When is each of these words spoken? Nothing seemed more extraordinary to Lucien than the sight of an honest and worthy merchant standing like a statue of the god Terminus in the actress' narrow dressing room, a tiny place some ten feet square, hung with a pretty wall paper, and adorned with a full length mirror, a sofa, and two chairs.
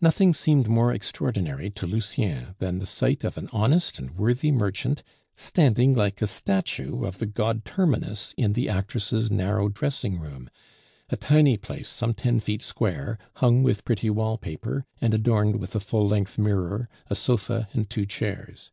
Nothing 0.00 0.32
seemed 0.32 0.68
more 0.68 0.92
extraordinary 0.92 1.68
to 1.68 1.84
Lucien 1.88 2.54
than 2.60 2.78
the 2.78 2.86
sight 2.86 3.24
of 3.24 3.36
an 3.36 3.48
honest 3.52 3.98
and 3.98 4.12
worthy 4.12 4.52
merchant 4.52 5.02
standing 5.34 5.94
like 5.94 6.22
a 6.22 6.28
statue 6.28 7.04
of 7.04 7.18
the 7.18 7.26
god 7.26 7.64
Terminus 7.64 8.34
in 8.36 8.52
the 8.52 8.68
actress' 8.68 9.32
narrow 9.32 9.68
dressing 9.68 10.20
room, 10.20 10.48
a 11.10 11.16
tiny 11.16 11.56
place 11.56 11.88
some 11.88 12.14
ten 12.14 12.38
feet 12.38 12.62
square, 12.62 13.18
hung 13.38 13.64
with 13.64 13.80
a 13.80 13.82
pretty 13.82 14.10
wall 14.10 14.38
paper, 14.38 14.86
and 15.00 15.12
adorned 15.12 15.56
with 15.56 15.74
a 15.74 15.80
full 15.80 16.06
length 16.06 16.38
mirror, 16.38 16.88
a 17.10 17.16
sofa, 17.16 17.68
and 17.72 17.90
two 17.90 18.06
chairs. 18.06 18.70